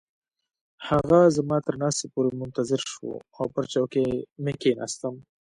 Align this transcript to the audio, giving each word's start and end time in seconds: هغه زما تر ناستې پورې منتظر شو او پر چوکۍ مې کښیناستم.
هغه 0.87 1.19
زما 1.37 1.57
تر 1.67 1.75
ناستې 1.83 2.05
پورې 2.13 2.31
منتظر 2.41 2.81
شو 2.91 3.07
او 3.37 3.45
پر 3.53 3.63
چوکۍ 3.73 4.09
مې 4.43 4.53
کښیناستم. 4.61 5.15